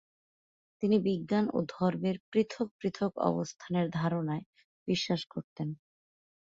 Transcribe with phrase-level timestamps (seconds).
[0.83, 4.43] তিনি বিজ্ঞান ও ধর্মের পৃথক পৃথক অবস্থানের ধারণায়
[4.87, 5.67] বিশ্বাস করতেন।